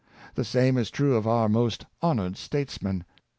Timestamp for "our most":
1.27-1.85